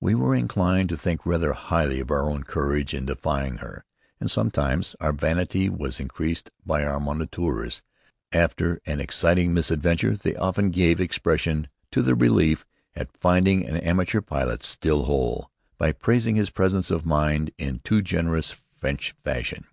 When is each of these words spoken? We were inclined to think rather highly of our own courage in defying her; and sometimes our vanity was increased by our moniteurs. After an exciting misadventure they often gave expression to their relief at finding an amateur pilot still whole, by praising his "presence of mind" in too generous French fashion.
We 0.00 0.16
were 0.16 0.34
inclined 0.34 0.88
to 0.88 0.96
think 0.96 1.24
rather 1.24 1.52
highly 1.52 2.00
of 2.00 2.10
our 2.10 2.28
own 2.28 2.42
courage 2.42 2.92
in 2.92 3.06
defying 3.06 3.58
her; 3.58 3.84
and 4.18 4.28
sometimes 4.28 4.96
our 4.98 5.12
vanity 5.12 5.68
was 5.68 6.00
increased 6.00 6.50
by 6.66 6.82
our 6.82 6.98
moniteurs. 6.98 7.80
After 8.32 8.80
an 8.84 8.98
exciting 8.98 9.54
misadventure 9.54 10.16
they 10.16 10.34
often 10.34 10.70
gave 10.70 11.00
expression 11.00 11.68
to 11.92 12.02
their 12.02 12.16
relief 12.16 12.66
at 12.96 13.16
finding 13.16 13.64
an 13.64 13.76
amateur 13.76 14.20
pilot 14.20 14.64
still 14.64 15.04
whole, 15.04 15.52
by 15.78 15.92
praising 15.92 16.34
his 16.34 16.50
"presence 16.50 16.90
of 16.90 17.06
mind" 17.06 17.52
in 17.56 17.78
too 17.84 18.02
generous 18.02 18.56
French 18.76 19.14
fashion. 19.22 19.66